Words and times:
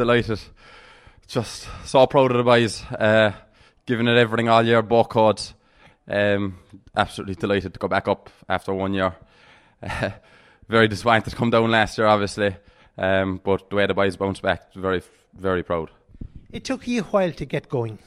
delighted. 0.00 0.40
Just 1.28 1.68
so 1.84 2.06
proud 2.06 2.30
of 2.30 2.38
the 2.38 2.42
boys. 2.42 2.82
Uh, 2.84 3.32
giving 3.84 4.08
it 4.08 4.16
everything 4.16 4.48
all 4.48 4.62
year, 4.62 4.80
both 4.80 5.10
codes. 5.10 5.52
Um, 6.08 6.58
absolutely 6.96 7.34
delighted 7.34 7.74
to 7.74 7.78
go 7.78 7.86
back 7.86 8.08
up 8.08 8.30
after 8.48 8.72
one 8.72 8.94
year. 8.94 9.14
Uh, 9.82 10.10
very 10.70 10.88
disappointed 10.88 11.28
to 11.28 11.36
come 11.36 11.50
down 11.50 11.70
last 11.70 11.98
year, 11.98 12.06
obviously. 12.06 12.56
Um, 12.96 13.42
but 13.44 13.68
the 13.68 13.76
way 13.76 13.86
the 13.86 13.92
boys 13.92 14.16
bounced 14.16 14.40
back, 14.40 14.72
very, 14.72 15.02
very 15.34 15.62
proud. 15.62 15.90
It 16.50 16.64
took 16.64 16.88
you 16.88 17.02
a 17.02 17.04
while 17.04 17.32
to 17.32 17.44
get 17.44 17.68
going. 17.68 17.98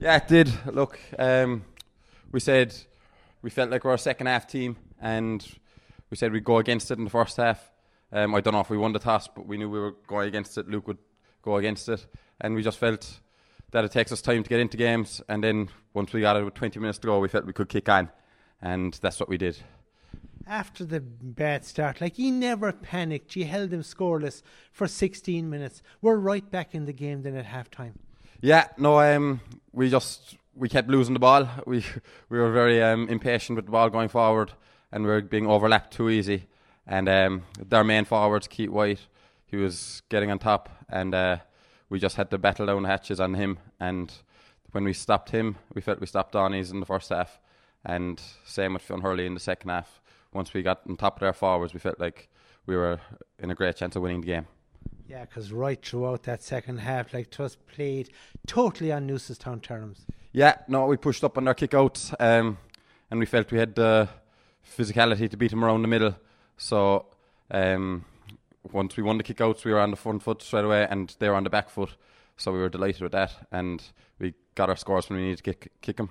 Yeah, 0.00 0.16
it 0.16 0.26
did. 0.26 0.52
Look, 0.66 0.98
um, 1.16 1.64
we 2.32 2.40
said 2.40 2.74
we 3.40 3.50
felt 3.50 3.70
like 3.70 3.84
we 3.84 3.88
we're 3.88 3.94
a 3.94 3.98
second 3.98 4.26
half 4.26 4.48
team, 4.48 4.76
and 5.00 5.46
we 6.10 6.16
said 6.16 6.32
we'd 6.32 6.42
go 6.42 6.58
against 6.58 6.90
it 6.90 6.98
in 6.98 7.04
the 7.04 7.10
first 7.10 7.36
half. 7.36 7.70
Um, 8.12 8.34
I 8.34 8.40
don't 8.40 8.52
know 8.52 8.60
if 8.60 8.70
we 8.70 8.78
won 8.78 8.92
the 8.92 8.98
toss, 8.98 9.28
but 9.28 9.46
we 9.46 9.56
knew 9.56 9.70
we 9.70 9.78
were 9.78 9.94
going 10.08 10.28
against 10.28 10.58
it. 10.58 10.68
Luke 10.68 10.88
would 10.88 10.98
go 11.46 11.56
against 11.56 11.88
it, 11.88 12.06
and 12.40 12.54
we 12.54 12.62
just 12.62 12.78
felt 12.78 13.20
that 13.70 13.84
it 13.84 13.92
takes 13.92 14.12
us 14.12 14.20
time 14.20 14.42
to 14.42 14.48
get 14.48 14.60
into 14.60 14.76
games, 14.76 15.22
and 15.28 15.42
then 15.42 15.68
once 15.94 16.12
we 16.12 16.20
got 16.20 16.36
it 16.36 16.44
with 16.44 16.54
20 16.54 16.78
minutes 16.80 16.98
to 16.98 17.06
go, 17.06 17.18
we 17.18 17.28
felt 17.28 17.46
we 17.46 17.52
could 17.52 17.68
kick 17.68 17.88
on, 17.88 18.10
and 18.60 18.98
that's 19.00 19.18
what 19.18 19.28
we 19.28 19.38
did. 19.38 19.56
After 20.46 20.84
the 20.84 21.00
bad 21.00 21.64
start, 21.64 22.00
like 22.00 22.18
you 22.18 22.30
never 22.30 22.72
panicked, 22.72 23.34
you 23.34 23.46
held 23.46 23.70
them 23.70 23.82
scoreless 23.82 24.42
for 24.70 24.86
16 24.86 25.48
minutes. 25.48 25.82
We're 26.02 26.16
right 26.16 26.48
back 26.48 26.74
in 26.74 26.84
the 26.84 26.92
game 26.92 27.22
then 27.22 27.36
at 27.36 27.46
half 27.46 27.70
time. 27.70 27.98
Yeah, 28.40 28.66
no, 28.76 29.00
um, 29.00 29.40
we 29.72 29.88
just 29.90 30.36
we 30.54 30.68
kept 30.68 30.88
losing 30.88 31.14
the 31.14 31.20
ball. 31.20 31.48
We 31.66 31.84
we 32.28 32.38
were 32.38 32.52
very 32.52 32.82
um, 32.82 33.08
impatient 33.08 33.56
with 33.56 33.66
the 33.66 33.72
ball 33.72 33.90
going 33.90 34.08
forward, 34.08 34.52
and 34.92 35.04
we 35.04 35.10
were 35.10 35.22
being 35.22 35.46
overlapped 35.46 35.92
too 35.92 36.10
easy. 36.10 36.46
And 36.86 37.08
um, 37.08 37.42
their 37.58 37.82
main 37.82 38.04
forwards, 38.04 38.46
Keith 38.46 38.70
White, 38.70 39.00
he 39.46 39.56
was 39.56 40.02
getting 40.08 40.30
on 40.30 40.38
top, 40.38 40.68
and 40.88 41.14
uh, 41.14 41.38
we 41.88 41.98
just 41.98 42.16
had 42.16 42.30
to 42.30 42.38
battle 42.38 42.66
down 42.66 42.82
the 42.82 42.88
hatches 42.88 43.20
on 43.20 43.34
him. 43.34 43.58
And 43.80 44.12
when 44.72 44.84
we 44.84 44.92
stopped 44.92 45.30
him, 45.30 45.56
we 45.74 45.80
felt 45.80 46.00
we 46.00 46.06
stopped 46.06 46.32
Donny's 46.32 46.70
in 46.70 46.80
the 46.80 46.86
first 46.86 47.10
half, 47.10 47.40
and 47.84 48.20
same 48.44 48.74
with 48.74 48.82
Fionn 48.82 49.00
Hurley 49.00 49.26
in 49.26 49.34
the 49.34 49.40
second 49.40 49.70
half. 49.70 50.00
Once 50.32 50.52
we 50.52 50.62
got 50.62 50.80
on 50.88 50.96
top 50.96 51.16
of 51.16 51.20
their 51.20 51.32
forwards, 51.32 51.72
we 51.72 51.80
felt 51.80 52.00
like 52.00 52.28
we 52.66 52.76
were 52.76 53.00
in 53.38 53.50
a 53.50 53.54
great 53.54 53.76
chance 53.76 53.96
of 53.96 54.02
winning 54.02 54.20
the 54.20 54.26
game. 54.26 54.46
Yeah, 55.08 55.24
because 55.24 55.52
right 55.52 55.80
throughout 55.84 56.24
that 56.24 56.42
second 56.42 56.78
half, 56.78 57.14
like 57.14 57.32
was 57.38 57.56
played 57.56 58.10
totally 58.46 58.90
on 58.90 59.08
Newcestown 59.08 59.62
terms. 59.62 60.04
Yeah, 60.32 60.56
no, 60.66 60.86
we 60.86 60.96
pushed 60.96 61.22
up 61.22 61.38
on 61.38 61.44
their 61.44 61.54
kickouts, 61.54 62.12
um, 62.18 62.58
and 63.10 63.20
we 63.20 63.26
felt 63.26 63.50
we 63.52 63.58
had 63.58 63.76
the 63.76 64.08
physicality 64.76 65.30
to 65.30 65.36
beat 65.36 65.52
them 65.52 65.64
around 65.64 65.82
the 65.82 65.88
middle. 65.88 66.16
So 66.56 67.06
um, 67.50 68.04
once 68.72 68.96
we 68.96 69.02
won 69.02 69.18
the 69.18 69.24
kickouts, 69.24 69.64
we 69.64 69.72
were 69.72 69.80
on 69.80 69.90
the 69.90 69.96
front 69.96 70.22
foot 70.22 70.42
straight 70.42 70.64
away, 70.64 70.86
and 70.88 71.14
they 71.18 71.28
were 71.28 71.34
on 71.34 71.44
the 71.44 71.50
back 71.50 71.70
foot. 71.70 71.96
So 72.36 72.52
we 72.52 72.58
were 72.58 72.68
delighted 72.68 73.02
with 73.02 73.12
that, 73.12 73.32
and 73.50 73.82
we 74.18 74.34
got 74.54 74.68
our 74.68 74.76
scores 74.76 75.08
when 75.08 75.18
we 75.18 75.24
needed 75.24 75.38
to 75.38 75.42
kick, 75.42 75.72
kick 75.80 75.96
them. 75.96 76.10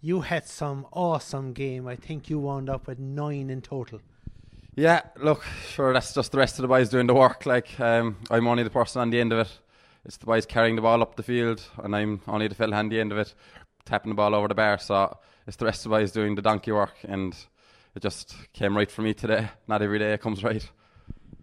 You 0.00 0.20
had 0.20 0.46
some 0.46 0.86
awesome 0.92 1.52
game. 1.52 1.88
I 1.88 1.96
think 1.96 2.28
you 2.28 2.38
wound 2.38 2.68
up 2.68 2.86
with 2.86 2.98
nine 2.98 3.50
in 3.50 3.62
total. 3.62 4.00
Yeah, 4.76 5.02
look, 5.16 5.44
sure, 5.70 5.92
that's 5.92 6.12
just 6.12 6.32
the 6.32 6.38
rest 6.38 6.58
of 6.58 6.62
the 6.62 6.68
boys 6.68 6.88
doing 6.88 7.06
the 7.06 7.14
work. 7.14 7.46
Like, 7.46 7.78
um, 7.80 8.16
I'm 8.30 8.46
only 8.46 8.64
the 8.64 8.70
person 8.70 9.00
on 9.00 9.10
the 9.10 9.20
end 9.20 9.32
of 9.32 9.38
it. 9.38 9.58
It's 10.04 10.16
the 10.16 10.26
boys 10.26 10.46
carrying 10.46 10.76
the 10.76 10.82
ball 10.82 11.00
up 11.00 11.16
the 11.16 11.22
field, 11.22 11.62
and 11.82 11.96
I'm 11.96 12.20
only 12.26 12.48
the 12.48 12.54
fella 12.54 12.76
on 12.76 12.88
the 12.88 13.00
end 13.00 13.12
of 13.12 13.18
it, 13.18 13.34
tapping 13.84 14.10
the 14.10 14.16
ball 14.16 14.34
over 14.34 14.48
the 14.48 14.54
bar. 14.54 14.78
So 14.78 15.16
it's 15.46 15.56
the 15.56 15.64
rest 15.64 15.86
of 15.86 15.90
the 15.90 15.96
boys 15.96 16.12
doing 16.12 16.34
the 16.34 16.42
donkey 16.42 16.72
work, 16.72 16.96
and 17.04 17.34
it 17.94 18.02
just 18.02 18.34
came 18.52 18.76
right 18.76 18.90
for 18.90 19.02
me 19.02 19.14
today. 19.14 19.48
Not 19.66 19.80
every 19.80 19.98
day 19.98 20.12
it 20.12 20.20
comes 20.20 20.42
right. 20.42 20.68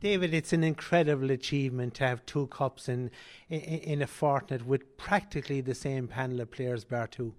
David, 0.02 0.34
it's 0.34 0.52
an 0.52 0.64
incredible 0.64 1.30
achievement 1.30 1.94
to 1.96 2.08
have 2.08 2.26
two 2.26 2.48
cups 2.48 2.90
in 2.90 3.12
in, 3.50 3.60
in 3.60 4.02
a 4.02 4.08
fortnight 4.08 4.66
with 4.66 4.98
practically 4.98 5.62
the 5.62 5.76
same 5.76 6.08
panel 6.08 6.42
of 6.42 6.50
players, 6.50 6.84
bar 6.84 7.06
two. 7.06 7.36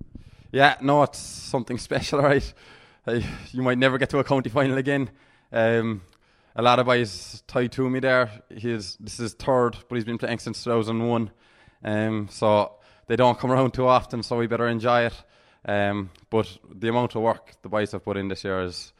Yeah, 0.52 0.77
no, 0.80 1.02
it's 1.02 1.19
something 1.19 1.77
special, 1.77 2.20
right? 2.22 2.54
you 3.06 3.62
might 3.62 3.78
never 3.78 3.98
get 3.98 4.10
to 4.10 4.19
a 4.20 4.25
county 4.25 4.48
final 4.48 4.78
again. 4.78 5.10
Um, 5.50 6.03
a 6.54 6.62
lot 6.62 6.78
of 6.78 6.87
boys 6.87 7.42
tied 7.48 7.72
to 7.72 7.91
me 7.91 7.98
there. 7.98 8.31
He's 8.48 8.97
this 9.00 9.19
is 9.19 9.34
third, 9.34 9.76
but 9.88 9.97
he's 9.97 10.04
been 10.04 10.19
playing 10.19 10.38
since 10.38 10.62
2001. 10.62 11.32
Um, 11.82 12.28
so 12.31 12.75
they 13.08 13.16
don't 13.16 13.41
come 13.41 13.50
around 13.50 13.72
too 13.72 13.88
often, 13.88 14.22
so 14.22 14.38
we 14.38 14.47
better 14.47 14.69
enjoy 14.69 15.06
it. 15.06 15.25
Um, 15.64 16.10
but 16.31 16.58
the 16.72 16.88
amount 16.91 17.16
of 17.16 17.22
work 17.22 17.54
the 17.62 17.69
boys 17.69 17.91
have 17.91 18.04
put 18.04 18.16
in 18.16 18.28
this 18.28 18.44
year 18.44 18.62
is 18.62 18.92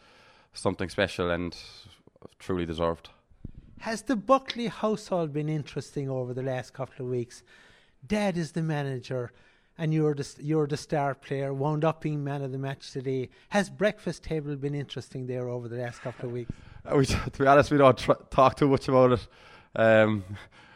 something 0.53 0.89
special 0.89 1.31
and 1.31 1.57
truly 2.41 2.67
deserved. 2.67 3.11
Has 3.83 4.03
the 4.03 4.15
Buckley 4.15 4.69
household 4.69 5.33
been 5.33 5.49
interesting 5.49 6.09
over 6.09 6.33
the 6.33 6.43
last 6.45 6.73
couple 6.73 7.05
of 7.05 7.11
weeks? 7.11 7.43
Dad 8.07 8.37
is 8.39 8.53
the 8.53 8.63
manager 8.63 9.33
and 9.77 9.93
you're 9.93 10.15
the, 10.15 10.37
you're 10.39 10.69
the 10.69 10.77
star 10.77 11.17
player, 11.17 11.53
wound 11.53 11.85
up 11.85 12.01
being 12.01 12.23
man 12.23 12.43
of 12.43 12.53
the 12.53 12.59
match 12.59 12.93
today. 12.93 13.29
Has 13.49 13.69
breakfast 13.69 14.23
table 14.23 14.55
been 14.55 14.77
interesting 14.77 15.27
there 15.27 15.49
over 15.49 15.67
the 15.67 15.79
last 15.79 16.01
couple 16.01 16.27
of 16.27 16.33
weeks? 16.33 16.53
We, 16.95 17.07
to 17.07 17.31
be 17.37 17.45
honest, 17.45 17.73
we 17.73 17.79
don't 17.79 17.99
tr- 17.99 18.13
talk 18.31 18.55
too 18.55 18.69
much 18.69 18.87
about 18.87 19.13
it. 19.15 19.27
Um, 19.75 20.23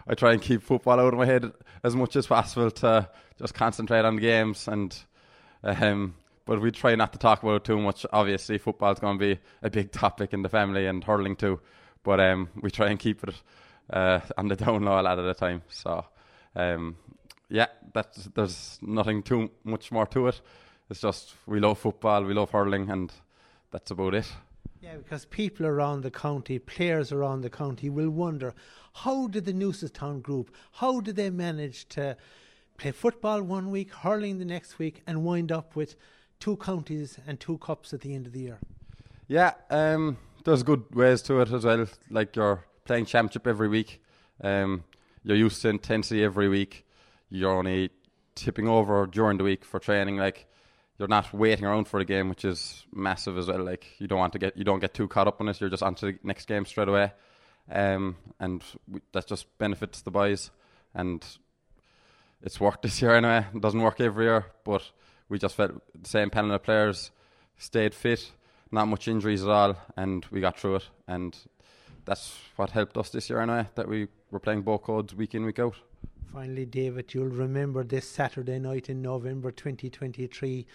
I 0.08 0.14
try 0.16 0.32
and 0.32 0.42
keep 0.42 0.64
football 0.64 0.98
out 0.98 1.12
of 1.12 1.18
my 1.18 1.26
head 1.26 1.52
as 1.84 1.94
much 1.94 2.16
as 2.16 2.26
possible 2.26 2.72
to 2.72 3.08
just 3.38 3.54
concentrate 3.54 4.04
on 4.04 4.16
the 4.16 4.22
games. 4.22 4.66
And 4.66 4.96
um, 5.62 6.16
but 6.44 6.60
we 6.60 6.72
try 6.72 6.96
not 6.96 7.12
to 7.12 7.20
talk 7.20 7.44
about 7.44 7.54
it 7.54 7.64
too 7.64 7.78
much. 7.78 8.04
Obviously, 8.12 8.58
football's 8.58 8.98
going 8.98 9.16
to 9.16 9.36
be 9.36 9.40
a 9.62 9.70
big 9.70 9.92
topic 9.92 10.32
in 10.32 10.42
the 10.42 10.48
family 10.48 10.86
and 10.86 11.04
hurling 11.04 11.36
too. 11.36 11.60
But 12.06 12.20
um, 12.20 12.48
we 12.62 12.70
try 12.70 12.90
and 12.90 13.00
keep 13.00 13.24
it 13.24 13.34
uh, 13.90 14.20
on 14.38 14.46
the 14.46 14.54
down 14.54 14.84
low 14.84 15.00
a 15.00 15.02
lot 15.02 15.18
of 15.18 15.24
the 15.24 15.34
time. 15.34 15.62
So 15.68 16.04
um, 16.54 16.96
yeah, 17.48 17.66
that's 17.92 18.26
there's 18.26 18.78
nothing 18.80 19.24
too 19.24 19.50
much 19.64 19.90
more 19.90 20.06
to 20.06 20.28
it. 20.28 20.40
It's 20.88 21.00
just 21.00 21.34
we 21.46 21.58
love 21.58 21.80
football, 21.80 22.22
we 22.22 22.32
love 22.32 22.52
hurling, 22.52 22.90
and 22.90 23.12
that's 23.72 23.90
about 23.90 24.14
it. 24.14 24.32
Yeah, 24.80 24.98
because 24.98 25.24
people 25.24 25.66
around 25.66 26.02
the 26.02 26.12
county, 26.12 26.60
players 26.60 27.10
around 27.10 27.40
the 27.40 27.50
county, 27.50 27.90
will 27.90 28.10
wonder 28.10 28.54
how 28.94 29.26
did 29.26 29.44
the 29.44 29.52
Newcestown 29.52 30.22
group, 30.22 30.54
how 30.74 31.00
did 31.00 31.16
they 31.16 31.30
manage 31.30 31.88
to 31.88 32.16
play 32.78 32.92
football 32.92 33.42
one 33.42 33.72
week, 33.72 33.92
hurling 33.92 34.38
the 34.38 34.44
next 34.44 34.78
week, 34.78 35.02
and 35.08 35.24
wind 35.24 35.50
up 35.50 35.74
with 35.74 35.96
two 36.38 36.56
counties 36.58 37.18
and 37.26 37.40
two 37.40 37.58
cups 37.58 37.92
at 37.92 38.02
the 38.02 38.14
end 38.14 38.26
of 38.26 38.32
the 38.32 38.40
year? 38.40 38.60
Yeah, 39.26 39.54
um, 39.70 40.18
there's 40.46 40.62
good 40.62 40.94
ways 40.94 41.20
to 41.22 41.40
it 41.40 41.52
as 41.52 41.64
well. 41.64 41.86
Like 42.10 42.34
you're 42.34 42.64
playing 42.84 43.04
championship 43.04 43.46
every 43.46 43.68
week, 43.68 44.02
um, 44.42 44.84
you're 45.22 45.36
used 45.36 45.60
to 45.62 45.68
intensity 45.68 46.24
every 46.24 46.48
week 46.48 46.86
you're 47.28 47.52
only 47.52 47.90
tipping 48.34 48.68
over 48.68 49.06
during 49.06 49.38
the 49.38 49.44
week 49.44 49.64
for 49.64 49.78
training. 49.78 50.16
Like 50.16 50.46
you're 50.98 51.08
not 51.08 51.32
waiting 51.32 51.64
around 51.64 51.88
for 51.88 52.00
a 52.00 52.04
game, 52.04 52.28
which 52.28 52.44
is 52.44 52.84
massive 52.92 53.36
as 53.38 53.48
well. 53.48 53.62
Like 53.62 53.86
you 53.98 54.06
don't 54.06 54.18
want 54.18 54.32
to 54.34 54.38
get 54.38 54.56
you 54.56 54.64
don't 54.64 54.80
get 54.80 54.94
too 54.94 55.08
caught 55.08 55.28
up 55.28 55.40
on 55.40 55.48
it. 55.48 55.60
You're 55.60 55.70
just 55.70 55.82
onto 55.82 56.12
the 56.12 56.18
next 56.22 56.46
game 56.46 56.64
straight 56.64 56.88
away, 56.88 57.12
um, 57.70 58.16
and 58.38 58.62
we, 58.88 59.00
that 59.12 59.26
just 59.26 59.46
benefits 59.58 60.02
the 60.02 60.10
boys. 60.10 60.50
And 60.94 61.24
it's 62.42 62.60
worked 62.60 62.82
this 62.82 63.02
year 63.02 63.14
anyway. 63.14 63.46
It 63.54 63.60
doesn't 63.60 63.82
work 63.82 64.00
every 64.00 64.26
year, 64.26 64.46
but 64.64 64.82
we 65.28 65.38
just 65.38 65.56
felt 65.56 65.72
the 66.00 66.08
same 66.08 66.30
panel 66.30 66.52
of 66.52 66.62
players 66.62 67.10
stayed 67.58 67.94
fit, 67.94 68.32
not 68.70 68.86
much 68.86 69.08
injuries 69.08 69.42
at 69.42 69.48
all, 69.48 69.76
and 69.96 70.24
we 70.30 70.40
got 70.40 70.58
through 70.58 70.76
it. 70.76 70.88
And 71.06 71.36
that's 72.04 72.38
what 72.56 72.70
helped 72.70 72.96
us 72.96 73.10
this 73.10 73.30
year 73.30 73.40
anyway. 73.40 73.66
That 73.74 73.88
we 73.88 74.08
were 74.30 74.40
playing 74.40 74.62
both 74.62 74.82
codes 74.82 75.14
week 75.14 75.34
in 75.34 75.44
week 75.44 75.58
out. 75.58 75.76
Finally, 76.32 76.66
David, 76.66 77.14
you'll 77.14 77.26
remember 77.26 77.82
this 77.84 78.08
Saturday 78.08 78.58
night 78.58 78.90
in 78.90 79.00
November 79.00 79.50
2023, 79.50 80.66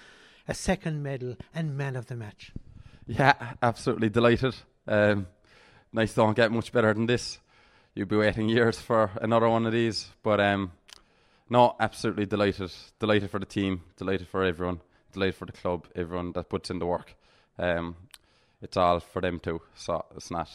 a 0.48 0.54
second 0.54 1.04
medal 1.04 1.36
and 1.54 1.78
man 1.78 1.96
of 1.96 2.08
the 2.08 2.16
match. 2.16 2.52
Yeah, 3.06 3.34
absolutely 3.62 4.10
delighted. 4.10 4.56
Um, 4.88 5.28
nice 5.94 6.14
don't 6.14 6.36
get 6.36 6.52
much 6.52 6.72
better 6.72 6.94
than 6.94 7.06
this. 7.06 7.40
You'd 7.94 8.08
be 8.08 8.16
waiting 8.16 8.48
years 8.48 8.80
for 8.80 9.12
another 9.22 9.50
one 9.50 9.66
of 9.66 9.74
these, 9.74 10.10
but 10.24 10.40
um, 10.40 10.72
no, 11.50 11.76
absolutely 11.80 12.26
delighted. 12.26 12.72
Delighted 13.00 13.30
for 13.30 13.40
the 13.40 13.46
team, 13.46 13.82
delighted 13.98 14.30
for 14.30 14.44
everyone, 14.44 14.80
delighted 15.12 15.36
for 15.36 15.46
the 15.46 15.52
club, 15.52 15.88
everyone 15.96 16.32
that 16.32 16.50
puts 16.50 16.70
in 16.70 16.80
the 16.80 16.86
work. 16.86 17.16
Um, 17.62 17.96
it's 18.62 18.76
all 18.76 19.00
for 19.00 19.22
them 19.22 19.40
too, 19.40 19.62
so 19.76 20.04
it's 20.16 20.32
not 20.32 20.50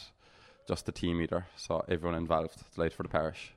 just 0.67 0.85
the 0.85 0.91
team 0.91 1.21
either. 1.21 1.47
So 1.55 1.83
everyone 1.87 2.17
involved, 2.17 2.61
delighted 2.75 2.95
for 2.95 3.03
the 3.03 3.09
parish. 3.09 3.53